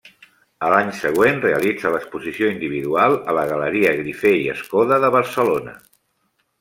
A 0.67 0.69
l'any 0.75 0.87
següent 0.99 1.35
realitza 1.43 1.91
l'exposició 1.95 2.49
individual 2.53 3.17
a 3.21 3.35
la 3.39 3.43
Galeria 3.53 3.93
Grifé 4.01 4.33
i 4.41 4.51
Escoda 4.55 4.99
de 5.05 5.13
Barcelona. 5.21 5.77